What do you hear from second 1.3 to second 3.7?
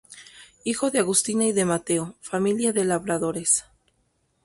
y de Mateo, familia de labradores.